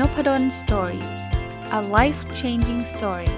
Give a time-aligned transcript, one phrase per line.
[0.00, 1.04] Nopadol Story
[1.78, 3.30] a life changing story ส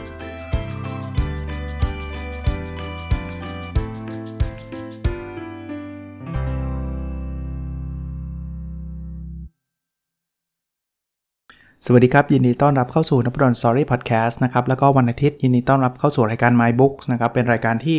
[11.92, 17.98] วัสดีครับ ยินดีต้อนรับเข้าสู่นพดล Story Podcast นะครับ แล้วก็วันอาทิตย์ยินดีต้อนรับเข้าสู่รายการ My Books นะครับ เป็นรายการที่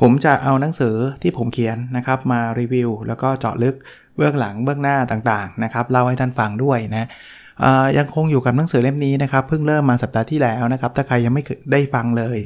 [0.00, 3.76] ผมจะเอาหนังสือที่ผมเขียนนะครับ มารีวิว แล้วก็เจาะลึก
[4.16, 7.06] เบื้องหลังเบื้องหน้าต่างๆนะครับเล่าให้ท่านฟังด้วยนะ
[7.98, 12.38] ยังคงอยู่กับหนังสือเล่มนี้นะครับ เพิ่งเริ่มมาสัปดาห์ที่แล้วนะครับ ถ้าใครยังไม่ได้ฟังเลย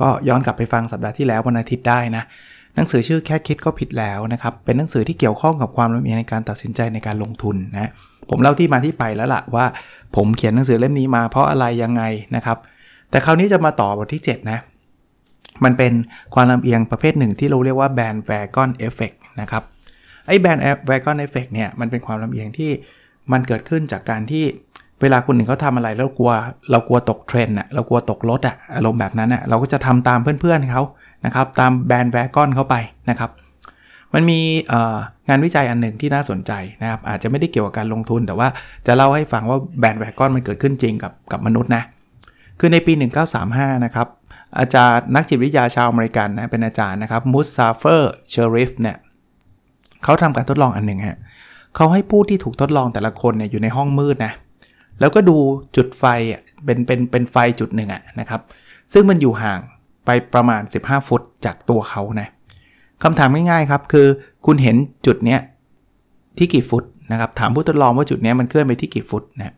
[0.00, 2.22] ก็ย้อนกลับไปฟังสัปดาห์ที่แล้ววันอาทิตย์ได้นะ
[2.76, 7.90] หนังสือชื่อแค่คิดก็ผิดแล้วนะครับ เป็นหนังสือที่เกี่ยวข้องกับความละเอียดในการตัดสินใจในการลงทุนนะ
[8.30, 9.66] ผมเล่าที่มาที่ไปแล้วล่ะว่า
[10.16, 12.02] ผมเขียนหนังสือเล่มนี้มาเพราะอะไรยังไง
[12.36, 12.58] นะครับ
[13.10, 14.58] แต่คราวนี้จะมาต่อบทที่ 7 นะ
[15.64, 15.92] มันเป็น
[16.34, 19.62] ความลำเอียงประเภทหนึ่งที่เราเรียกว่า Bandwagon Effect นะครับ
[20.26, 22.70] ไอ้ Bandwagon Effect เนี่ย มันเป็นความลำเอียงที่
[23.32, 24.44] มันเกิดขึ้นจากการที่
[25.02, 26.32] เวลาคนหนึ่งเขาทำอะไรแล้วกลัว
[26.70, 30.82] เรากลัวตกเทรนด์อะเรากลัวตกรถอะอารมณ์แบบนั้นอะเราก็จะทำตามเพื่อนๆเขา
[31.24, 32.74] นะครับตาม Bandwagon เข้าไป
[33.10, 33.30] นะครับ
[34.14, 34.38] มันมี
[35.28, 36.52] งานวิจัยอันหนึ่งที่น่าสนใจ
[36.82, 38.48] นะครับอาจจะไม่ได้เกี่ยวกับการลงทุน แต่ว่า
[38.86, 41.82] จะเล่าให้ฟังว่า Bandwagon มันเกิดขึ้นจริงกับกับมนุษย์นะ
[42.60, 42.92] คือในปี
[43.38, 44.08] 1935 นะครับ
[44.58, 48.96] อาจารย์นักจิตวิทยาชาวอเมริกันนะเป็นอาจารย์นะครับ Muzafer Sherif เนี่ย
[50.04, 54.32] เขาทำการทดลองอันหนึ่งฮะเขาให้ผู้ที่ถูกทดลองแต่ละคนเนี่ยอยู่ในห้องมืดนะ
[55.00, 55.36] แล้วก็ดู
[55.76, 56.04] จุดไฟ
[56.64, 58.40] เป็นเป็นเป็นไฟจุดหนึ่งอะนะครับ
[58.92, 59.60] ซึ่งมันอยู่ห่าง
[60.06, 62.28] ไปประมาณ 15 ฟุตจากตัวเขานะ
[63.02, 64.06] คำถามง่ายๆครับคือ
[64.46, 65.40] คุณเห็นจุดเนี้ย
[66.38, 69.54] ที่กี่ฟุตนะครับ ถามผู้ทดลองว่าจุดนี้มันเคลื่อนไปที่กี่ฟุตนะ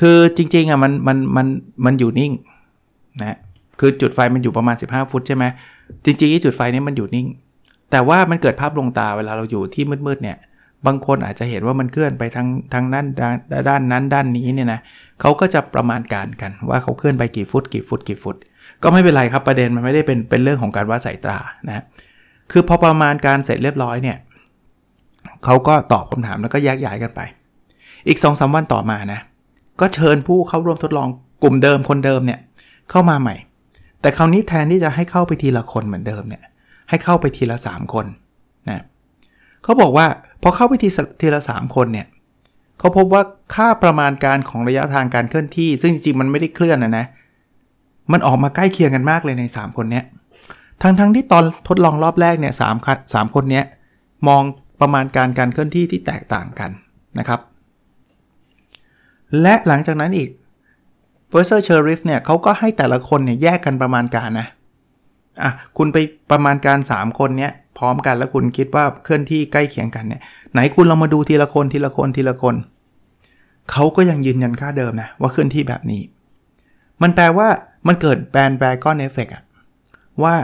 [0.00, 1.46] คือจริงๆอะมันมันมัน
[1.84, 2.32] มันอยู่นิ่ง
[3.20, 3.36] นะ
[3.80, 5.44] คือจุดไฟมันอยู่ประมาณ 15 ฟุตใช่ไหม
[6.04, 7.26] จริงๆจุดไฟนี้มันอยู่นิ่ง
[7.90, 10.38] แต่ว่ามันเกิดภาพลงตาเวลาเราอยู่ที่มืดๆเนี่ย
[10.86, 13.06] บางคนอาจจะเห็นว่ามันเคลื่อนไปทางทางด้าน
[13.68, 14.80] ด้านนั้นด้านนี้เนี่ยนะ
[15.20, 18.36] เขาก็จะประมาณการกันว่าเขาเคลื่อนไปกี่ฟุตกี่ฟุตกี่ฟุต
[18.82, 21.84] ก็ไม่เป็นไรครับประเด็นมันไม่ได้เป็นเป็นเรื่องของการวัดสายตานะ
[22.52, 24.16] คือพอประมาณการเสร็จเรียบร้อยเนี่ย
[25.44, 27.20] เขาก็ตอบคำถามแล้วก็แยกย้ายกันไป
[28.08, 29.20] อีก2อสวันต่อมานะ
[29.80, 31.08] ก็เชิญผู้เข้าร่วมทดลอง
[31.42, 32.40] กลุ่มเดิมคนเดิมเนี่ย
[32.90, 33.36] เข้ามาใหม่
[34.00, 36.42] แต่คราวนี้แทนที่จะให้เข้าไปทีละคนเหมือนเดิมเนี่ย
[36.88, 38.06] ให้เข้าไปทีละ 3 คน
[38.70, 38.82] นะ
[39.64, 40.06] เขาบอกว่า
[40.42, 40.88] พอเข้าไปที
[41.20, 42.06] ทีละ 3 คนเนี่ย
[42.78, 43.22] เขาพบว่า
[43.54, 47.06] ค่าประมาณการของระยะทางการเคลื่อนที่ ซึ่งจริงๆมันไม่ได้เคลื่อนนะนะ
[48.12, 50.04] มันออกมาใกล้เคียงกันมากเลยใน 3 คนเนี้ย
[50.82, 52.74] ทั้งทั้งที่ตอนทดลองรอบแรกเนี่ยสาม
[53.14, 53.64] สามคนเนี้ย
[54.28, 54.42] มอง
[54.80, 56.70] ประมาณการการเคลื่อนที่ที่แตกต่างกัน
[57.18, 57.40] นะครับ
[59.42, 64.48] และหลังจากนั้น Muzafer Sherif เนี่ยเขาก็ให้แต่ละคนเนี่ยแยกกันประมาณการนะ
[65.42, 65.96] อะคุณไป
[66.30, 67.52] ประมาณการ 3 คนเนี้ย
[67.82, 70.22] พร้อมกัน แล้วคุณคิดว่าเคลื่อนที่ใกล้เคียงกันเนี่ย
[70.52, 72.54] ไหนคุณลองมาดูทีละคนทีละคนทีละคน
[73.70, 76.02] เขาก็ยังยืนยันค่าเดิมนะว่าเคลื่อนที่แบบนี้
[77.02, 77.48] มันแปลว่า
[77.86, 79.42] มันเกิดแบนแบกอนเอฟเฟกอะ
[80.22, 80.34] ว่า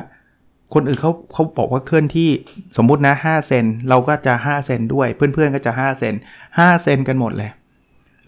[0.74, 2.30] คนอื่นเขาเขาบอกว่าเคลื่อนที่
[2.76, 6.14] สมมุตินะ 5 เซนเราก็จะ 5 เซนด้วย เพื่อนๆก็จะ 5 เซน
[6.48, 7.50] 5 เซนกันหมดเลย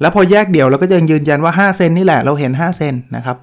[0.00, 3.36] แล้วพอแยกเดี่ยวเราก็ยังยืนยันว่า 5 เซนนี่แหละเราเห็น 5 เซนนะครับ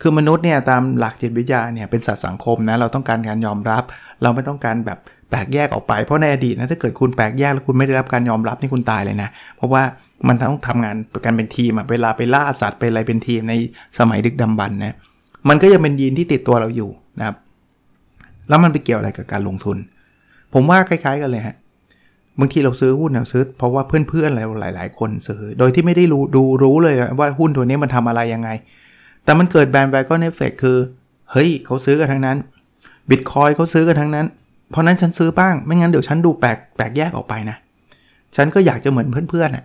[0.00, 3.82] คือมนุษย์เนี่ยตามหลักจิตวิทยาเนี่ยเป็นสัตว์สังคมนะเราต้องการการยอมรับ
[4.22, 4.98] เราไม่ต้องการแบบ
[5.30, 9.82] แปลกแยกออกไปเพราะในอดีตนะถ้าเกิดคุณแปลกแยกแล้วคุณไม่ได้รับการยอมรับนี่คุณตายเลยนะ เพราะว่า
[10.28, 13.54] มันต้องทำงานกันเป็นทีมเวลาไปล่าสัตว์ไปอะไรเป็นทีมใน
[13.98, 14.96] สมัยดึกดำบรรนะ
[15.48, 17.36] มันก็ยังเป็นยีนที่ติดตัวเราอยู่นะครับ
[18.48, 19.76] แล้วมันไปเกี่ยวอะไรกับการลงทุน
[20.54, 21.56] ผมว่าคล้าย ๆ กันเลยฮะ
[22.40, 28.50] บางทีเราซื้อหุ้นเราซื้อเพราะว่าเพื่อนๆเรหลาย ๆ คนซื้อ โดยที่ไม่ได้รู้ดูรู้เลยว่าหุ้นตัวนี้มันทำอะไรยังไง
[29.24, 30.78] แต่มันเกิดแบนแวกอนเอฟเฟกคือ
[31.32, 32.36] เฮ้ยเขาซื้อกันทั้งนั้น
[33.10, 34.26] บิตคอยเขาซื้อกันทั้งนั้น
[34.70, 37.56] เพราะนั้นฉันซื้อบ้าง ไม่งั้นเดี๋ยวฉันดูแปลกแปลกแยกออกไปนะ
[38.36, 39.64] ฉันก็อยากจะเหมือนเพื่อนๆน่ะ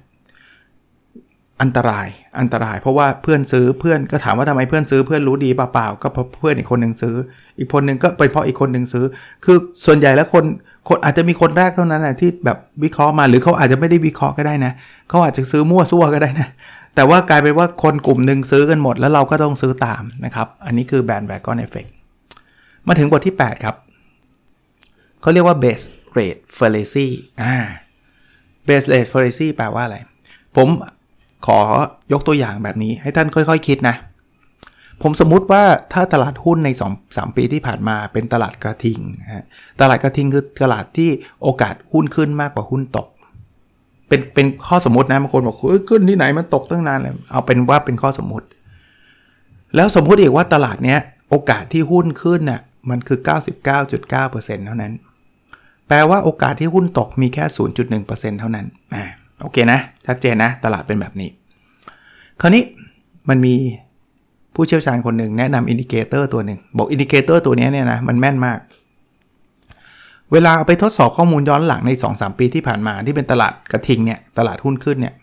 [1.61, 2.07] อันตราย
[2.39, 7.15] อันตราย เพราะว่าเพื่อนซื้อเพื่อนก็ถามว่าทำไมเพื่อนซื้อเพื่อนรู้ดีเปล่าๆก็เพราะเพื่อนอีกคนหนึ่งซื้อ
[7.59, 9.05] อีกคนหนึ่งก็เป็นเพราะอีกคนหนึ่งซื้อ
[9.45, 10.45] คือส่วนใหญ่แล้วคน
[10.89, 14.71] คนอาจจะมีคนแรกเท่านั้นนะที่แบบวิเคราะห์มาหรือเขาอาจจะไม่ได้วิเคราะห์ก็ได้นะ
[15.09, 16.47] เขาอาจจะซื้อมั่วซั่วก็ได้นะ
[16.95, 21.85] แต่ว่ากลายเป็นว่าคนกลุ่มหนึ่งซื้อกันหมด แล้วเราก็ต้องซื้อตามนะครับ อันนี้คือแบนแวกอนเอฟเฟก
[22.87, 23.75] มาถึงบทที่ 8 ครับ
[25.21, 25.85] เขาเรียกว่า base
[26.17, 27.07] rate fallacy
[27.41, 27.55] อ่า
[28.67, 29.97] base rate fallacy แปลว่าอะไร
[30.55, 30.67] ผม
[31.45, 31.59] ขอ
[32.11, 33.95] ยกตัวอย่างแบบนี้ให้ท่านค่อยๆคคิดนะ
[35.01, 35.63] ผมสมมุติว่า
[35.93, 38.99] ถ้าตลาดหุ้นใน 2 3 ปีที่ผ่านมาเป็นตลาดกระทิง
[39.81, 41.09] ตลาดกระทิงคือตลาดที่
[41.43, 43.07] โอกาสหุ้นขึ้นมากกว่าหุ้นตก
[44.07, 48.47] เป็นเป็นข้อสมมตินะบางคนบอกเฮ้ยขึ้นที่ไหนมันตกตั้งนานเลยเอาเป็นว่าเป็นข้อสมมติ
[49.75, 50.99] แล้วสมมติอีกว่าตลาดเนี้ย
[51.29, 53.19] โอกาสที่หุ้นขึ้นน่ะมันคือ
[53.93, 54.93] 99.9%เท่านั้น
[55.87, 57.43] แปลว่าโอกาสที่หุ้นตกมีแค่
[57.91, 58.65] 0.1%เท่านั้น
[58.95, 59.03] อ่า
[59.41, 61.29] โอเคนะชัดเจนนะ ตลาดเป็นแบบนี้
[62.41, 62.63] คราวนี้
[63.29, 63.55] มันมี
[64.55, 68.59] ผู้เชี่ยวชาญคนหนึ่งแนะนำ indicator ตัวหนึ่งบอก indicator ตัวนี้เนี่ยนะมันแม่นมาก
[70.31, 75.15] เวลาเอาไปทดสอบข้อมูลย้อนหลังใน 2-3 ปีที่ผ่านมาที่เป็นตลาดกระทิงเนี่ยตลาดหุ้นขึ้นเนี่ย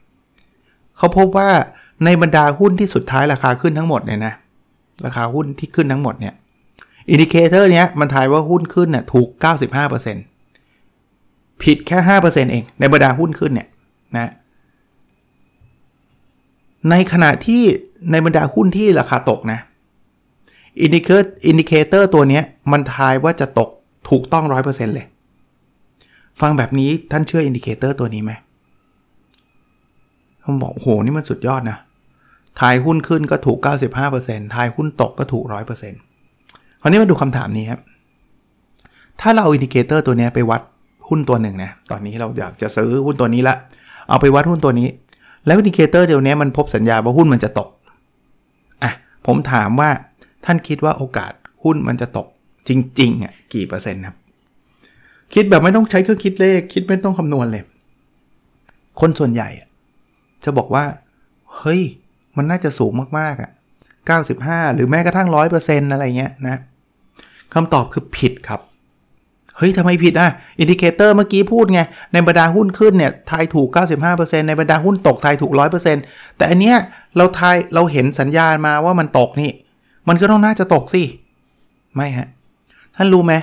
[0.99, 1.51] เขาพบว่า
[2.05, 4.35] ในบรรดาหุ้นที่สุดท้ายราคาขึ้นทั้งหมดเนี่ยนะ
[5.05, 6.35] ราคาหุ้นที่ขึ้นทั้งหมดเนี่ย
[7.11, 9.29] indicator เนี้ยมันทายว่าหุ้นขึ้นเนี่ยถูก
[10.05, 13.69] 95%ผิดแค่ 5%เองในบรรดาหุ้นขึ้นเนี่ย
[14.17, 14.31] นะ
[16.91, 17.63] ในขณะที่
[18.11, 19.61] ในบรรดาหุ้นที่ราคาตกนะ
[20.83, 22.41] indicator ตัวนี้
[22.73, 23.71] มันทายว่าจะตก
[24.09, 25.07] ถูกต้อง100%เลย
[26.41, 28.33] ฟังแบบนี้ท่านเชื่อ indicator ตัวนี้ไหม
[30.45, 31.79] ผมบอกโหนี่มันสุดยอดนะ
[32.61, 33.59] ทายหุ้นขึ้นก็ถูก
[34.07, 35.45] 95%ทายหุ้นตกก็ถูก
[36.09, 37.81] 100%คราวนี้มาดูคำถามนี้ครับ
[39.21, 40.63] ถ้าเราเอา indicator ตัวนี้ไปวัด
[41.09, 43.57] หุ้นตัวหนึ่งนะ ตอนนี้เราอยากจะซื้อหุ้นตัวนี้ละ
[44.09, 44.89] เอาไปวัดหุ้นตัวนี้
[45.47, 47.69] แล้ว indicator ตัวนี้มันพบสัญญาณว่าหุ้นมันจะตก
[48.83, 48.93] อะ
[49.27, 49.91] ผมถามว่า
[50.45, 51.33] ท่านคิดว่าโอกาส
[51.65, 52.27] หุ้นมันจะตก
[52.69, 52.71] จ
[53.01, 54.17] ริงๆอะกี่เปอร์เซ็นต์ครับ
[55.35, 57.63] คิดแบบไม่ต้องใช้เครื่องคิดเลข คิดไม่ต้องคำนวณเลย
[59.01, 59.49] คนส่วนใหญ่
[60.45, 60.85] จะบอกว่า
[61.59, 61.83] เฮ้ย
[62.37, 63.51] มันน่าจะสูงมากๆอะ
[64.13, 65.29] 95 หรือแม้กระทั่ง
[65.61, 66.61] 100%อะไรเงี้ยนะ
[67.55, 68.61] คำตอบคือผิดครับ
[69.57, 70.29] เฮ้ยทำไมผิดอะ
[70.59, 71.81] indicator เมื่อกี้พูดไง
[72.13, 73.69] ในบรรดาหุ้นขึ้นเนี่ย ทายถูก
[74.09, 75.53] 95%ในบรรดาหุ้นตกทายถูก
[75.95, 76.77] 100%แต่อันเนี้ย
[77.17, 79.51] เราทายเราเห็นสัญญาณมาว่ามันตกนี่
[80.09, 81.03] มันก็ต้องน่าจะตกสิ
[81.95, 82.29] ไม่ฮะ
[82.97, 83.35] ท่านรู้ไหม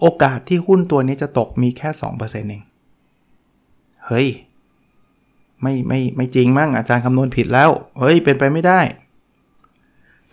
[0.00, 2.62] โอกาสที่หุ้นตัวนี้จะตกมีแค่ 2%เอง
[4.06, 4.28] เฮ้ย
[5.62, 8.80] ไม่ไม่ไม่จริงมั้งอาจารย์คำนวณผิดแล้วเฮ้ยเป็นไปไม่ได้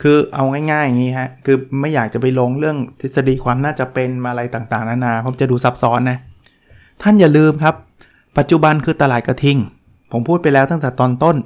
[0.02, 6.18] คือเอาง่ายๆอย่างนี้ฮะคือไม่อยากจะไปลงเรื่องทฤษฎีความน่าจะเป็นมาอะไรต่างๆนานาผมจะดูซับซ้อนนะ
[7.02, 7.76] ท่านอย่าลืมครับ
[8.38, 9.58] ปัจจุบันคือตลาดกระทิง
[10.12, 11.38] ผมพูดไปแล้วตั้งแต่ตอนต้น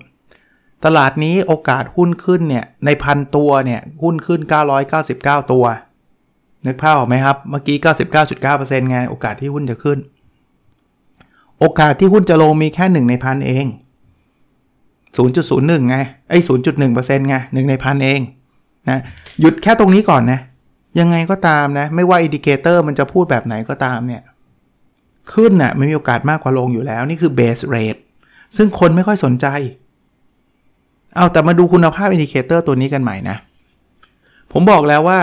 [0.86, 4.42] ตลาดนี้โอกาสหุ้นขึ้นเนี่ยในพันตัวเนี่ยหุ้นขึ้น
[4.95, 5.66] 999 ตัว
[6.66, 7.78] นึกภาพออกไหมครับ เมื่อกี้
[8.34, 10.00] 99.9%ไง โอกาสที่หุ้นจะขึ้น
[11.60, 13.66] โอกาสที่หุ้นจะลงมีแค่ 1 ในพันเอง
[15.18, 15.98] 0.01 ไง
[16.30, 16.40] ไอ้
[16.84, 18.20] 0.1%ไง1ในพันเอง
[18.90, 19.00] นะ
[19.40, 20.40] หยุดแค่ตรงนี้ก่อนนะ
[21.00, 24.24] ยังไงก็ตามนะ ไม่ว่า indicator มันจะพูดแบบไหนก็ตามเนี่ย
[25.34, 27.98] ขึ้นน่ะไม่มีโอกาสมากกว่าลงอยู่แล้ว นี่คือ base rate
[28.58, 29.48] ซึ่งคนไม่ค่อยสนใจ
[31.16, 33.38] เอาแต่มาดูคุณภาพ indicator ตัวนี้กันใหม่นะ
[34.52, 35.20] ผมบอกแล้วว่า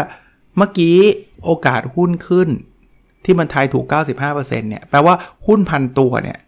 [0.57, 0.97] เมื่อกี้
[1.45, 2.49] โอกาสหุ้นขึ้น
[3.25, 3.87] ที่มันทายถูก
[4.23, 5.15] 95%เนี่ย แปลว่า
[5.47, 6.39] หุ้นพันตัวเนี่ย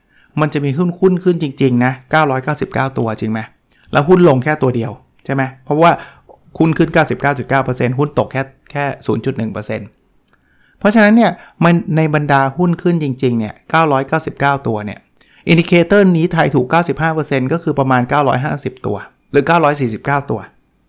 [0.41, 1.93] มันจะมีหุ้นหุ้นขึ้นจริงๆนะ
[2.45, 3.41] 999 ตัวจริงไหม
[3.93, 4.93] แล้วหุ้นลงแค่ตัวเดียว
[5.25, 5.93] ใช่ไหมเพราะว่า
[6.59, 6.91] หุ้นขึ้น
[7.41, 9.59] 99.9%หุ้นตกแค่แค่ 0.1%
[10.79, 11.33] เพราะฉะนั้นเนี่ย
[11.65, 13.55] มันในบรรดาหุ้นขึ้นจริงๆเนี่ย
[14.11, 14.99] 999 ตัวเนี่ย
[15.49, 16.67] indicator นี้ทายถูก
[17.11, 18.03] 95%ก็คือประมาณ
[18.45, 18.97] 950 ตัว
[19.31, 19.45] หรือ
[19.87, 20.41] 949 ตัว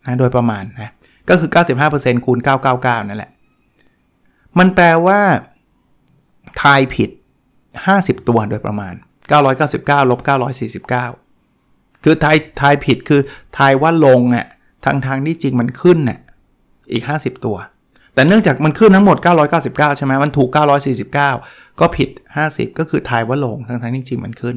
[0.05, 0.91] นะโดยประมาณนะ
[1.29, 1.49] ก็คือ
[1.87, 2.39] 95%คูณ
[2.73, 3.31] 999 นั่นแหละ
[4.59, 5.19] มันแปลว่า
[6.61, 7.09] ทายผิด
[7.69, 8.93] 50 ตัวโดยประมาณ
[9.51, 10.19] 999ลบ
[11.31, 13.21] 949 คือทายทายผิดคือ
[13.57, 14.47] ทายว่าลงอะ
[14.85, 16.19] ทางทางที่จริงมันขึ้นน่ะ
[16.91, 17.57] อีก 50 ตัว
[18.13, 19.17] แต่เนื่องจากมันขึ้นทั้งหมด
[19.57, 20.49] 999 ใช่ไหมมันถูก
[21.13, 22.09] 949 ก็ผิด
[22.45, 24.55] 50 ก็คือทายว่าลงทางทางที่จริงมันขึ้น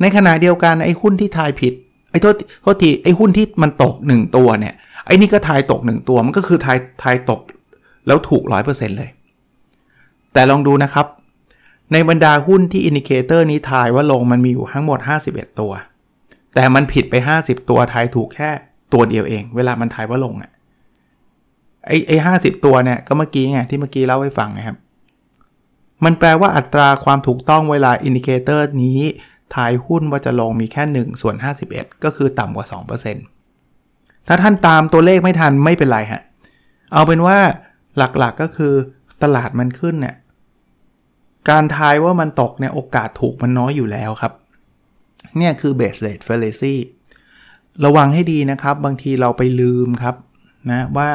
[0.00, 1.74] ในขณะเดียวกันไอ้หุ้นที่ทายผิด
[2.16, 4.74] อ้อโทษโทษทีไอ้หุ้นที่มันตก 1 ตัวเนี่ย
[5.06, 7.40] ไอ้นี่ก็ทายตก 1 ตัวมันก็คือทายทายตก
[8.06, 9.10] แล้วถูก 100%เลย
[10.32, 11.06] แต่ลองดูนะครับ
[11.92, 15.72] ในบรรดาหุ้นที่ indicator นี้ทายว่าลงมันมีอยู่ทั้งหมด 51 ตัว
[16.54, 18.50] แต่มันผิดไป 50 ตัวทายถูกแค่
[18.92, 20.50] ตัวเดียวเอง เวลามันถ่ายว่าลงอะ่ะ
[21.86, 24.76] ไอ้ไอ้ห้าสิบตัวเนี่ยก็เมื่อกี้ไงที่เมื่อกี้เล่าให้ฟังนะครับ
[26.04, 29.00] มันแปลว่าอัตราความถูกต้องเวลา indicator นี้
[29.54, 31.36] ทายหุ้นว่าจะลงมีแค่1ส่วน
[31.70, 32.66] 51 ก็คือต่ำกว่า
[33.46, 36.22] 2%ถ้าท่านตามตัวเลขไม่ทันไม่เป็นไรฮะ
[36.92, 37.38] เอาเป็นว่า
[37.98, 38.74] หลักๆกก็คือ
[39.22, 40.16] ตลาดมันขึ้นเนี่ย
[41.50, 44.32] การทายว่ามันตกเนี่ยโอกาสถูกมันน้อยอยู่แล้วครับ
[45.38, 46.74] เนี่ยคือ base rate fallacy
[47.84, 50.14] ระวังให้ดีนะครับ บางทีเราไปลืมครับ
[50.70, 51.08] นะว่า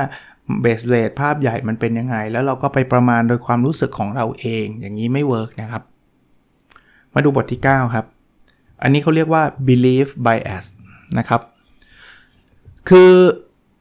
[0.62, 5.84] base rate ภาพใหญ่มันเป็นยังไง แล้วเราก็ไปประมาณโดยความรู้สึกของเราเอง อย่างนี้ไม่ work นะครับ
[7.14, 8.06] มาดูบทที่ 9 ครับ
[8.82, 10.66] อันนี้เขาเรียกว่า belief bias
[11.18, 11.42] นะครับ
[12.90, 13.12] คือ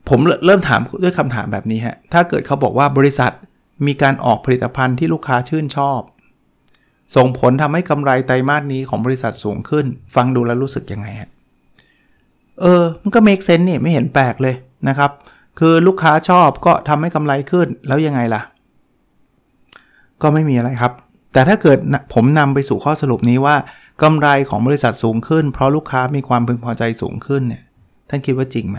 [0.09, 3.33] ผมเริ่มถามด้วยคำถามแบบนี้ฮะ ถ้าเกิดเขาบอกว่าบริษัท
[3.87, 6.01] มีการออกผลิตภัณฑ์ที่ลูกค้าชื่นชอบ
[7.17, 11.31] ส่งผลทำให้กำไรไตรมาสนี้ของบริษัทสูงขึ้น ฟังดูแล้วรู้สึกยังไงฮะ
[12.61, 14.55] เออ มันก็ make sense นี่ไม่เห็นแปลกเลย
[14.89, 15.11] นะครับ
[15.59, 18.43] คือลูกค้าชอบก็ทำให้กำไรขึ้นแล้วยังไงล่ะ
[20.23, 20.93] ก็ไม่มีอะไรครับ
[21.33, 21.79] แต่ถ้าเกิด
[22.15, 23.57] ผมนำไปสู่ข้อสรุปนี้ว่า
[24.03, 27.63] กำไรของบริษัทสูงขึ้น เพราะลูกค้ามีความพึงพอใจสูงขึ้นเนี่ย
[28.09, 28.79] ท่านคิดว่าจริงไหม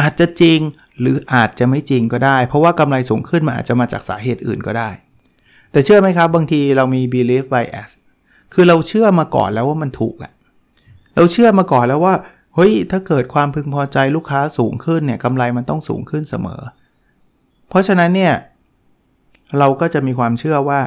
[0.00, 0.58] อาจจะจริง
[1.00, 4.90] หรืออาจจะไม่จริงก็ได้ เพราะว่ากำไรสูงขึ้นมาอาจจะมาจากสาเหตุอื่นก็ได้
[5.70, 7.90] แต่เชื่อไหมครับ บางทีเรามี belief bias
[8.54, 10.32] คือเราเชื่อมาก่อนแล้วว่ามันถูกแหละ
[11.16, 12.14] เราเชื่อมาก่อนแล้วว่า
[12.54, 16.62] เฮ้ยถ้าเกิดความพึงพอใจลูกค้าสูงขึ้นเนี่ยกำไรมันต้องสูงขึ้นเสมอ
[17.68, 18.34] เพราะฉะนั้นเนี่ย
[19.58, 20.80] เราก็จะมีความเชื่อว่า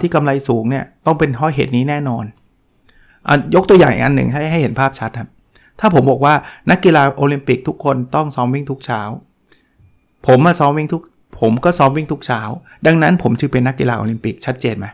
[0.00, 2.24] ที่กำไรสูงเนี่ยต้องเป็นเพราะเหตุนี้แน่นอน
[3.28, 5.28] อยกตัวอย่างอันหนึ่งให้ให้เห็นภาพชัดครับ
[5.80, 6.34] ถ้าผมบอกว่า
[6.70, 9.00] นักกีฬาโอลิมปิกทุกคนต้องซ้อมวิ่งทุกเช้า
[10.26, 11.02] ผมมาซ้อมวิ่งทุก
[11.40, 12.40] ผมก็ซ้อมวิ่งทุกเช้า
[12.86, 14.86] ดังนั้นผมจึงเป็นนักกีฬาโอลิมปิกชัดเจนไหม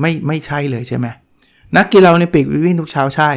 [0.00, 1.06] ไม่ไม่ใช่เลยใช่ไหม
[1.76, 3.30] นักกีฬาโอลิมปิกวิ่งทุกเช้าใช่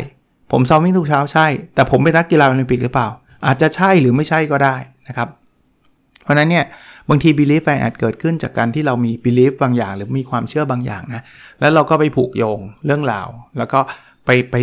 [0.52, 3.08] ผมซ้อมวิ่งทุกเช้าใช่ แต่ผมเป็นนักกีฬาโอลิมปิกหรือเปล่า
[3.46, 4.76] อาจจะใช่หรือไม่ใช่ก็ได้
[5.08, 5.30] นะครับ
[6.24, 6.66] เพราะนั้นเนี่ย
[7.10, 11.24] บางที belief อาจเกิดขึ้นจากการที่เรามี belief บางอย่าง หรือมีความเชื่อบางอย่างนะ
[11.60, 13.80] แล้วเราก็ไปผูกโยงเรื่องราว แล้วก็
[14.26, 14.56] ไปไป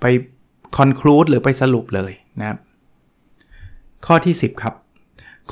[0.00, 0.06] ไป
[0.78, 2.58] conclude หรือไปสรุปเลยนะครับ
[4.06, 4.74] ข้อที่ 10 ครับ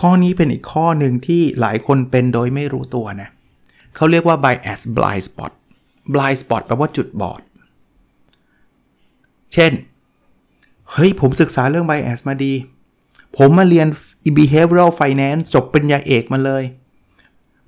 [0.00, 3.28] ข้อนี้เป็นอีกข้อหนึ่งที่หลายคนเป็นโดยไม่รู้ตัวนะ
[3.96, 5.52] เขาเรียกว่า bias blind spot
[6.14, 7.42] blind spot แปลว่าจุดบอด
[9.54, 9.72] เช่น
[10.92, 12.52] เฮ้ย ผมศึกษาเรื่อง bias มาดี
[13.38, 13.88] ผมมาเรียน
[14.38, 16.64] behavioral finance จบเป็นยาเอกมาเลย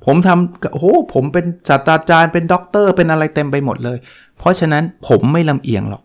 [0.05, 3.99] ผมทำโอ้โหผมเป็นศาสตราจารย์เป็นด็อกเตอร์เป็นอะไรเต็มไปหมดเลย
[4.39, 6.03] เพราะฉะนั้นผมไม่ลำเอียงหรอก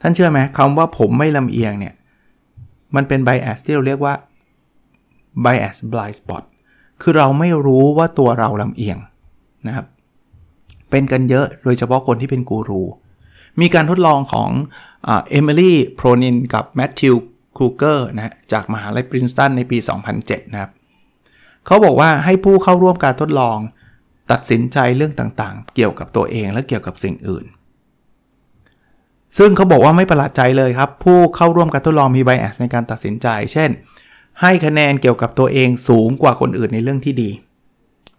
[0.00, 1.94] ท่านเชื่อไหมคำว่าผมไม่ลำเอียงเนี่ย
[2.94, 4.14] มันเป็น bias ที่เราเรียกว่า
[5.44, 6.42] bias blind spot
[7.02, 8.98] คือเราไม่รู้ว่าตัวเราลำเอียง
[9.66, 9.86] นะครับ
[10.90, 12.82] เป็นกันเยอะโดยเฉพาะคนที่เป็นกูรู
[13.60, 14.48] มีการทดลองของ
[15.06, 17.14] เอมิลี่ โพรนิน กับแมทธิว
[17.56, 19.78] คูกเลอร์นะจากมหาลัยปรินสตันในปี
[20.14, 20.70] 2007 นะครับ
[21.66, 23.58] เขาบอกว่าให้ผู้เข้าร่วมการทดลอง
[24.32, 27.44] ตัดสินใจเรื่องต่างๆ เกี่ยวกับตัวเองและเกี่ยวกับสิ่งอื่น
[29.38, 33.70] ซึ่งเขาบอกว่าไม่ประหลาดใจเลยครับ ผู้เข้าร่วมการทดลองมีไบแอสในการตัดสินใจ เช่น
[34.40, 37.30] ให้คะแนนเกี่ยวกับตัวเองสูงกว่าคนอื่นในเรื่องที่ดี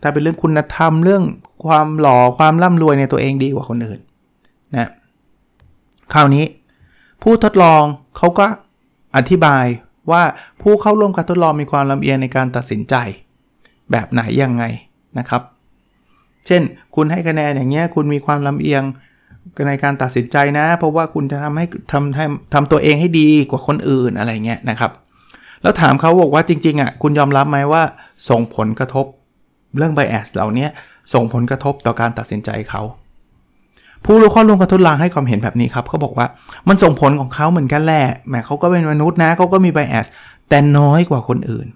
[0.02, 1.24] ถ้าเป็นเรื่องคุณธรรมเรื่อง
[1.66, 4.00] ความหล่อความร่ำรวยในตัวเองดีกว่าคนอื่น
[4.76, 4.90] นะ
[6.14, 6.46] คราวนี้
[7.22, 7.84] ผู้ทดลอง
[8.18, 8.46] เขาก็
[9.18, 9.66] อธิบาย
[10.12, 10.24] ว่า
[10.62, 12.96] ผู้เข้าร่วมการทดลองมีความลำเอียงในการตัดสินใจ
[13.92, 14.64] แบบไหนยังไง
[15.20, 15.42] นะครับ
[16.48, 16.62] เช่น
[16.96, 18.84] คุณให้คะแนนอย่างเงี้ยคุณมีความลำเอียง
[19.68, 24.92] ในการตัดสินใจนะ เพราะว่าคุณจะทำให้ทำทำทำตัวเองให้ดีกว่าคนอื่นอะไรเงี้ยนะครับ
[25.62, 27.84] แล้วถามเขาบอกว่าจริงๆอะคุณยอมรับไหมว่า
[28.30, 29.06] ส่งผลกระทบ
[29.78, 30.68] เรื่องไบแอสเหล่านี้
[31.14, 32.82] ส่งผลกระทบต่อการตัดสินใจเขา
[34.06, 36.28] ผู้รู้ข้อร่วมการทดลองให้ความเห็นแบบนี้ครับเขาบอกว่า
[36.68, 40.06] มันส่งผลของเขาเหมือนกันแหละแหมเขาก็เป็นมนุษย์นะเขาก็มีไบแอส
[40.50, 41.68] แต่น้อยกว่าคนอื่น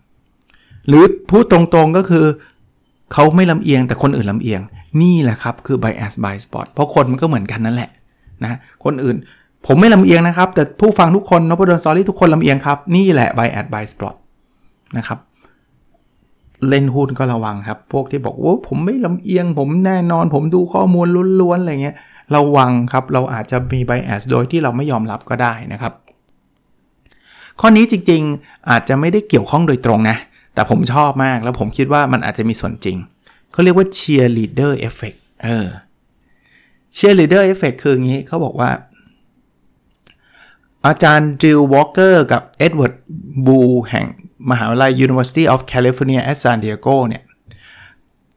[0.87, 2.25] หรือพูดตรงๆก็คือ
[3.13, 4.61] เขาไม่ลำเอียงแต่คนอื่นลำเอียง
[5.01, 7.89] นี่แหละครับคือ bias by spot เพราะคนมันก็เหมือนกันนั่นแหละ
[8.43, 9.17] นะคนอื่น
[9.67, 14.15] ผมไม่ลำเอียงนะครับ แต่ผู้ฟังทุกคนนพดลสอรี่ทุกคนลำเอียงครับ นี่แหละ bias by spot
[14.97, 15.19] นะครับ
[16.69, 21.07] เล่นหุ้นก็ระวังครับ พวกที่บอกว่าผมไม่ลำเอียง ผมแน่นอน ผมดูข้อมูล
[21.41, 21.95] ล้วนๆอะไรเงี้ย
[22.35, 25.93] ระวังครับเราอาจจะมี bias โดยที่เราไม่ยอมรับก็ได้นะครับ
[27.59, 30.17] ข้อนี้จริงๆอาจจะไม่ได้เกี่ยวข้องโดยตรงนะ
[30.53, 32.97] แต่ผมชอบมากแล้วผมคิดว่ามันอาจจะมีส่วนจริง
[33.51, 35.67] เขาเรียกว่า cheerleader effect เออ
[36.95, 38.69] cheerleader effect คืออย่างนี้เขาบอกว่า
[40.87, 42.95] อาจารย์ดรูว์ วอล์กเกอร์กับเอ็ดเวิร์ด
[43.45, 44.05] วูลแห่ง
[44.49, 47.23] มหาวิทยาลัย University of California at San Diego เนี่ย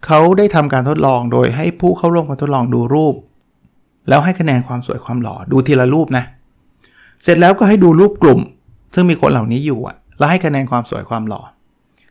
[0.07, 3.15] เขาได้ทำการทดลองโดยให้ผู้เข้าร่วมการทดลองดูรูป
[4.11, 6.25] แล้วให้คะแนนความสวยความหล่อดูทีละรูปนะ
[7.23, 8.41] เสร็จแล้วก็ให้ดูรูปกลุ่ม
[8.95, 11.43] ซึ่งมีคนเหล่านี้อยู่อะแล้วให้คะแนนความสวยความหล่อ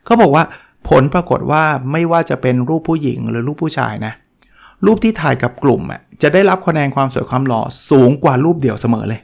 [0.04, 0.44] เขาบอกว่า
[0.88, 4.12] ผลปรากฏว่าไม่ว่าจะเป็นรูปผู้หญิงหรือรูปผู้ชายนะ
[4.86, 9.20] รูปที่ถ่ายกับกลุ่มอะจะได้รับคะแนนความสวยความหล่อสูงกว่ารูปเดี่ยวเสมอเลย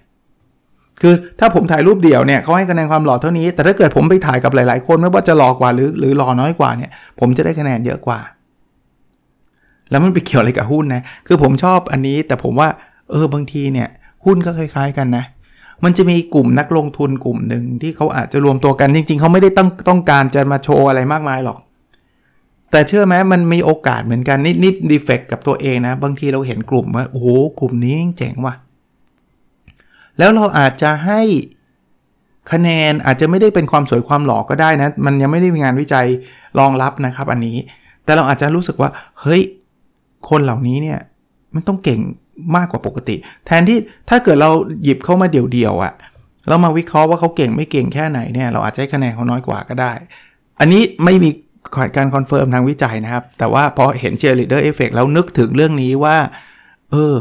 [1.00, 6.90] คือถ้าผมถ่ายรูปเดี่ยวเนี่ยเขาให้คะแนนความหล่อเท่านี้ แต่ถ้าเกิดผมไปถ่ายกับหลาย ๆ คนไม่ว่าจะหล่อกว่าหรือหรือหล่อน้อยกว่าเนี่ย
[7.20, 8.18] ผมจะได้คะแนนเยอะกว่า
[9.90, 12.68] แล้วมันไปเกี่ยวอะไรกับหุ้นนะ คือผมชอบอันนี้แต่ผมว่า
[13.10, 13.88] เออบางทีเนี่ย
[14.24, 15.24] หุ้นก็คล้าย ๆ กันนะ
[15.84, 21.58] มันจะมีกลุ่มนักลงทุนกลุ่มหนึ่งที่เขาอาจจะรวมตัวกันจริง ๆเขาไม่ได้ต้องต้องการจะมาโชว์อะไรมากมายหรอก
[22.70, 27.26] แต่เชื่อไหมมันมีโอกาสเหมือนกันนิดนิดดีเฟกกับตัวเองนะ บางทีเราเห็นกลุ่มว่าโอ้โห
[27.60, 28.54] กลุ่มนี้เจ๋งว่ะ
[30.18, 31.20] แล้วเราอาจจะให้
[32.52, 36.06] คะแนนอาจจะไม่ได้เป็นความสวยความหล่อก็ได้นะ มันยังไม่ได้มีงานวิจัย
[36.58, 37.56] รองรับนะครับ อันนี้
[38.04, 38.90] แต่เราอาจจะรู้สึกว่า
[39.20, 39.42] เฮ้ย
[40.30, 40.98] คนเหล่านี้เนี่ย
[41.54, 42.00] มันต้องเก่ง
[42.56, 43.16] มากกว่าปกติ
[43.46, 43.78] แทนที่
[44.08, 44.50] ถ้าเกิดเรา
[44.82, 45.94] หยิบเข้ามาเดี่ยวๆอะ่ะ
[46.48, 49.92] เรามาวิเคราะห์ว่าเขาเก่งไม่เก่งแค่ไหนเนี่ยเราอาจจะให้คะแนนเขาน้อยกว่าก็ได้
[50.60, 51.30] อันนี้ไม่มี
[51.96, 56.16] การ confirm ทางวิจัยนะครับ แต่ว่าพอเห็น cheerleader effect แล้วนึกถึงเรื่องนี้ว่า
[56.90, 57.14] เออ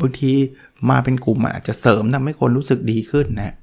[0.00, 0.32] บางที
[0.90, 3.54] มาเป็นกลุ่มอาจจะเสริมทำให้คนรู้สึกดีขึ้นนะ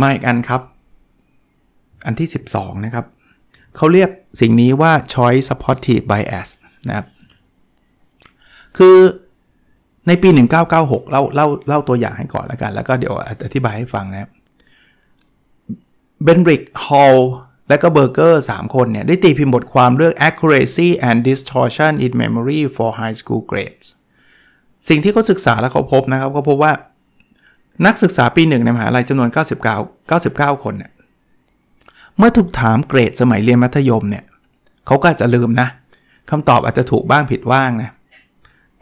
[0.00, 0.62] มาอีกอันครับ
[2.06, 3.06] อันที่ 12 นะครับ
[3.76, 6.48] เขาเรียกสิ่งนี้ว่า choice supportive bias
[6.88, 7.06] นะครับ
[8.78, 8.96] คือ
[10.06, 10.28] ในปี
[10.70, 13.14] 1996 เล่าเล่าเล่าตัวอย่างให้ก่อนแล้วกัน แล้วก็เดี๋ยว
[13.44, 14.30] อธิบายให้ฟังนะครับ
[16.22, 17.16] เบนริกฮอล
[17.68, 23.88] และก็เบอร์เกอร์ 3 คนเนี่ย ได้ตีพิมพ์บทความเรื่อง accuracy and distortion in memory for high school grades
[24.88, 26.72] สิ่งที่เขาศึกษาแล้วเขาพบนะครับเขาพบว่า
[27.86, 29.28] นักศึกษาปีหนึ่งในมหาลัยจำนวน
[29.74, 30.92] 99 99 คนเนี่ย
[32.18, 34.24] เมื่อถูกถามเกรดสมัยเรียนมัธยมเนี่ย
[34.86, 35.68] เขาก็อาจจะลืมนะ
[36.30, 37.90] คำตอบอาจจะถูกบ้างผิดบ้างนะ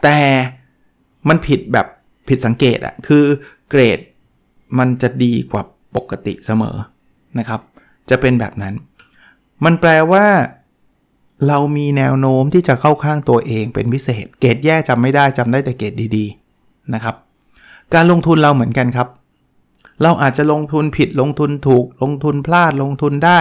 [0.03, 0.19] แต่
[1.27, 1.87] มันผิดแบบ
[2.27, 3.23] ผิดสังเกตอะคือ
[3.69, 3.99] เกรด
[4.79, 5.63] มันจะดีกว่า
[5.95, 6.75] ปกติเสมอ
[7.39, 7.61] นะครับ
[8.09, 8.73] จะเป็นแบบนั้น
[9.65, 10.25] มันแปลว่า
[11.47, 17.15] เรามีแนวโน้มที่จะเข้าข้างตัวเองเป็นพิเศษ เกรดแย่จำไม่ได้จำได้แต่เกรดดีๆนะครับ
[17.93, 19.07] การลงทุนเราเหมือนกันครับ
[20.03, 23.39] เราอาจจะลงทุนผิดลงทุนถูก ลงทุนพลาดลงทุนได้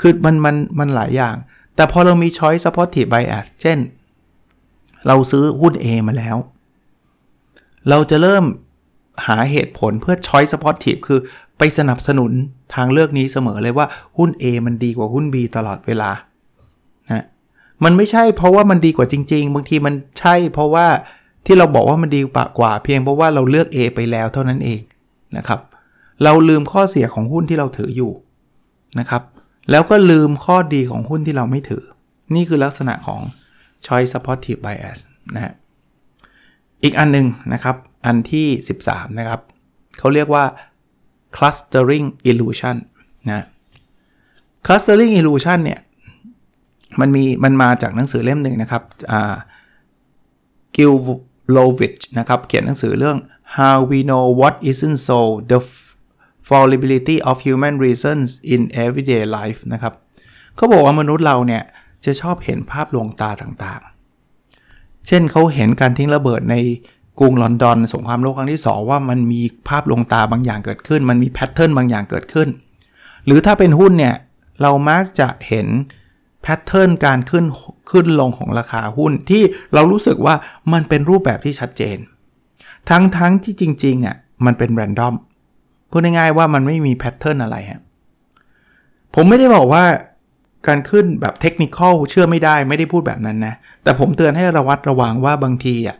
[0.00, 1.34] คือมันมันมันหลายอย่าง
[1.76, 3.78] แต่พอเรามี choice supportive bias เช่น
[5.06, 6.36] เราซื้อหุ้น A มาแล้ว
[7.88, 8.44] เราจะเริ่ม
[9.26, 11.20] หาเหตุผลเพื่อ choice supportive คือ
[11.58, 12.32] ไปสนับสนุน
[12.74, 13.86] ทางเลือกนี้เสมอเลยว่า
[14.18, 16.10] หุ้น A มันดีกว่าหุ้น B ตลอดเวลา
[17.10, 17.24] นะ
[17.84, 20.86] มันไม่ใช่เพราะว่ามันดีกว่าจริง ๆ บางทีมันใช่เพราะว่า
[21.46, 22.20] ที่เราบอกว่ามันดี
[22.58, 24.80] กว่าเพียงเพราะว่าเราเลือก A ไปแล้วเท่านั้นเอง
[25.36, 25.60] นะครับ
[26.24, 28.12] เราลืมข้อเสียของหุ้นที่เราถืออยู่
[28.98, 29.22] นะครับ
[29.70, 31.84] แล้วก็ลืมข้อดีของหุ้นที่เราไม่ถือ
[32.34, 33.20] นี่คือลักษณะของ
[33.86, 34.98] choice supportive bias
[35.34, 35.52] นะฮะ
[36.82, 38.46] อีกอันนึงนะครับ อันที่
[38.84, 39.40] 13 นะครับ
[39.98, 40.44] เขาเรียกว่า
[41.36, 42.76] clustering illusion
[43.28, 43.46] นะ
[44.66, 45.80] clustering illusion เนี่ย
[47.00, 48.82] มันมี มันมาจากหนังสือเล่มหนึ่งนะครับ
[50.76, 50.92] กิล
[51.52, 53.18] โลวิชนะครับ เขียนหนังสือเรื่อง
[53.56, 55.18] how we know what isn't so
[55.50, 55.60] the
[56.48, 59.94] fallibility of human reasons in everyday life นะครับ
[60.56, 61.62] เขาบอกว่ามนุษย์เราเนี่ย
[62.04, 66.56] จะชอบเห็นภาพลวงตาต่างๆ เช่นเขาเห็นการทิ้งระเบิดใน
[67.20, 72.48] กรุงลอนดอนสงครามโลกครั้งที่ 2 ว่ามันมีภาพลวงตาบางอย่างเกิดขึ้น มันมี pattern บางอย่างเกิดขึ้น
[73.26, 74.14] หรือถ้าเป็นหุ้นเนี่ย
[74.62, 75.66] เรามักจะเห็น
[76.42, 77.44] pattern การขึ้น
[77.90, 79.42] ขึ้นลงของราคาหุ้นที่
[79.74, 80.34] เรารู้สึกว่า
[80.72, 81.98] มันเป็นรูปแบบที่ชัดเจน
[82.90, 85.14] ทั้งทั้งที่จริงๆอะมันเป็น random
[85.90, 87.80] พูดง่ายๆว่ามันไม่มี pattern อะไรฮะ
[89.14, 89.84] ผมไม่ได้บอกว่า
[90.66, 95.96] การขึ้นแบบเทคนิคอลเชื่อไม่ได้ไม่ได้พูดแบบนั้นนะ แต่ผมเตือนให้ระวัดระวังว่าบางทีอะ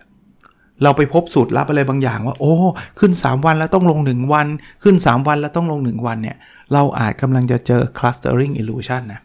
[0.82, 2.54] เราไปพบสูตรลับอะไรบางอย่างว่า โอ้
[2.98, 4.46] ขึ้น 3 วันแล้วต้องลง 1 วัน
[4.82, 6.36] ขึ้น 3 วันแล้วต้องลง 1 วันเนี่ย
[6.72, 9.20] เราอาจกำลังจะเจอ clustering illusion นะ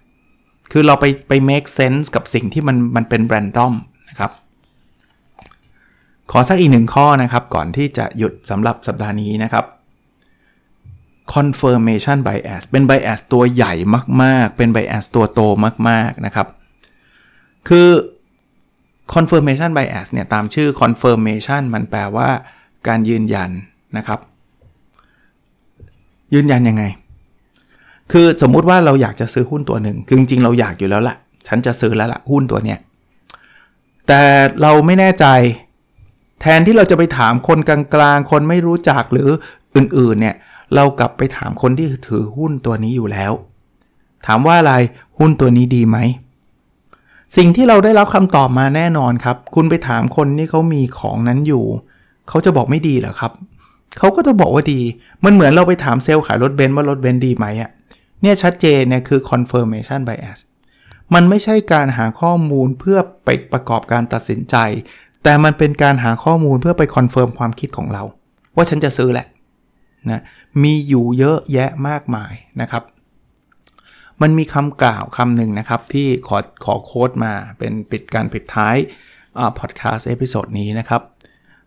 [0.71, 3.73] คือเราไปไป make sense กับสิ่งที่มันมันเป็น random
[4.09, 4.31] นะครับ
[6.31, 9.65] ขอสักอีกหนึ่งข้อนะครับ ก่อนที่จะหยุดสำหรับสัปดาห์นี้นะครับ
[11.35, 13.73] confirmation bias เป็น bias ตัวใหญ่
[14.23, 15.41] มากๆ เป็น bias ตัวโต
[15.89, 16.47] มากๆนะครับ
[17.67, 17.89] คือ
[19.13, 22.29] confirmation bias เนี่ยตามชื่อ confirmation มันแปลว่า
[22.87, 23.49] การยืนยัน
[23.97, 24.19] นะครับ
[26.33, 26.83] ยืนยันยังไง
[28.11, 32.79] คือสมมุติว่าเราอยากจะซื้อหุ้นตัวหนึ่งคือจริงๆเราอยากอยู่แล้วละ่ะ ฉันจะซื้อแล้วละ่ะหุ้นตัวเนี้ย
[34.07, 34.21] แต่
[34.61, 35.25] เราไม่แน่ใจ
[36.41, 39.29] แทนที่เราจะไปถามคนกลางๆ คนไม่รู้จักหรือ
[39.75, 40.35] อื่นๆเนี่ย
[40.75, 43.31] เรากลับไปถามคนที่ถือหุ้นตัวนี้อยู่แล้ว
[44.25, 44.73] ถามว่าอะไร
[45.17, 45.97] หุ้นตัวนี้ดีไหม
[47.37, 51.65] สิ่งที่เราได้รับคำตอบมาแน่นอนครับ คุณไปถามคนที่เขามีของนั้นอยู่
[52.29, 53.31] เขาจะบอกไม่ดีเหรอครับ
[53.97, 54.81] เขาก็จะบอกว่าดี
[55.25, 57.69] มันเหมือนเราไปถามเซลล์ขายรถเบนซ์ว่ารถเบนซ์ดีไหมอะ่ะ
[58.21, 60.39] เนี่ยชัดเจนเนี่ยคือ confirmation bias
[61.13, 64.55] มันไม่ใช่การหาข้อมูลเพื่อไปประกอบการตัดสินใจ
[65.23, 68.03] แต่มันเป็นการหาข้อมูลเพื่อไป confirm ความคิดของเรา
[68.55, 69.27] ว่าฉันจะซื้อแหละ
[70.09, 70.21] นะ
[70.63, 72.83] มีอยู่เยอะแยะมากมายนะครับ
[74.21, 78.75] มันมีคำกล่าวคำหนึ่งนะครับ ที่ขอขอ quote มาเป็นปิดการปิดท้าย
[79.59, 81.01] พอดแคสต์ episode นี้นะครับ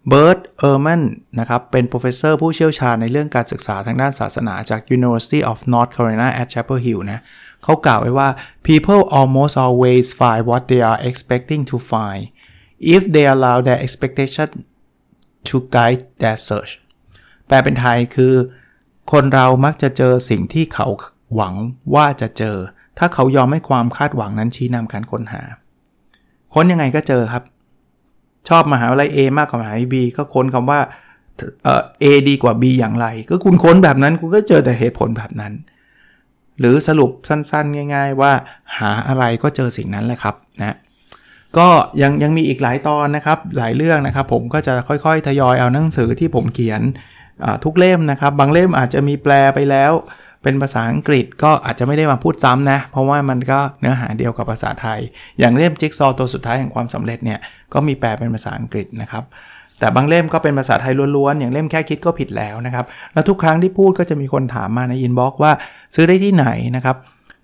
[0.08, 1.02] บาร์ตเออร์แมน
[1.40, 7.20] นะครับเป็น professor ผู้เชี่ยวชาญในเรื่องการศึกษาทางด้านศาสนาจาก University of North Carolina at Chapel Hill นะ
[7.64, 8.28] เขากล่าวไว้ว่า
[8.66, 12.22] people almost always find what they are expecting to find
[12.94, 14.48] if they allow their expectation
[15.48, 16.72] to guide their search
[17.50, 18.34] แปลเป็นไทยคือ
[19.12, 20.86] คนเรามักจะเจอสิ่งที่เขา
[21.34, 21.54] หวัง
[21.94, 22.56] ว่าจะเจอ
[22.98, 25.42] ถ้าเขายอมให้ความคาดหวังนั้นชี้นำการค้นหา
[26.54, 27.44] ค้นยังไงก็เจอครับ
[28.48, 30.80] ชอบมหาวิทยาลัย A มากกว่ามหาวิทยาลัย B ก็ค้นคำว่า
[31.62, 35.52] เอ่อ A ดีกว่า B อย่างไร ก็คุณค้นแบบนั้นคุณก็เจอแต่เหตุผลแบบนั้น
[36.58, 38.32] หรือสรุปสั้นๆ ง่าย ๆ ว่า
[38.76, 40.76] หาอะไรก็เจอสิ่งนั้นแหละครับนะ
[41.58, 41.68] ก็
[42.02, 46.82] ยังยังมีอีกหลายตอนนะครับหลายเรื่องนะครับ ผมก็จะค่อยๆ ทยอยเอาหนังสือที่ผมเขียน
[47.64, 49.92] ทุกเล่มนะครับ บางเล่มอาจจะมีแปลไปแล้ว
[50.42, 55.00] เป็นภาษาอังกฤษก็อาจจะไม่ได้มาพูดซ้ำนะ เพราะว่ามันก็เนื้อหาเดียวกับภาษาไทย
[55.38, 57.38] อย่างเล่มจิ๊กซอตัวสุดท้ายแห่งความสำเร็จเนี่ย
[57.74, 59.24] ก็มีแปลเป็นภาษาอังกฤษนะครับ
[59.78, 65.52] แต่บางเล่มก็เป็นภาษาไทยล้วนๆ อย่างเล่มแค่คิดก็ผิดแล้วนะครับ แล้วทุกครั้งที่พูดก็จะมีคนถามมาใน inbox ว่า
[65.94, 66.96] ซื้อได้ที่ไหนนะครับ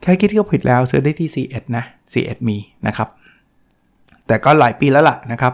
[0.03, 3.09] แค่คิดก็ผิดแล้วซื้อได้ที่ C1 นะ C1 มีนะครับ
[4.27, 5.53] แต่ก็หลายปีแล้วล่ะนะครับ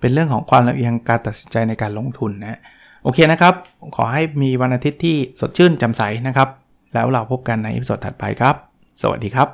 [0.00, 2.60] เป็นเรื่องของความลำเอียงการตัดสินใจในการลงทุนนะ
[3.04, 3.54] โอเคนะครับ
[3.96, 6.48] ขอให้มีวันอาทิตย์ที่สดชื่นแจ่มใสนะครับ
[6.94, 8.54] แล้วเราพบกันใน episode ถัดไปครับ
[9.00, 9.48] สวัสดีครับ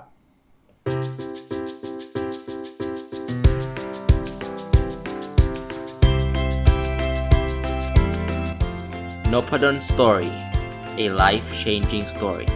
[9.33, 10.31] n o p a d o n Story
[11.05, 12.47] a life changing story